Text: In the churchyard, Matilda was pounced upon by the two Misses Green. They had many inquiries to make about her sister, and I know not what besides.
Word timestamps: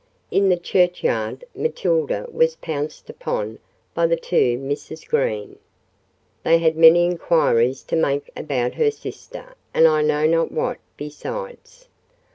In 0.31 0.49
the 0.49 0.57
churchyard, 0.57 1.43
Matilda 1.53 2.25
was 2.31 2.55
pounced 2.55 3.07
upon 3.07 3.59
by 3.93 4.07
the 4.07 4.15
two 4.15 4.57
Misses 4.57 5.03
Green. 5.03 5.59
They 6.43 6.57
had 6.57 6.75
many 6.75 7.05
inquiries 7.05 7.83
to 7.83 7.95
make 7.95 8.31
about 8.35 8.73
her 8.73 8.89
sister, 8.89 9.53
and 9.75 9.87
I 9.87 10.01
know 10.01 10.25
not 10.25 10.51
what 10.51 10.79
besides. 10.97 11.87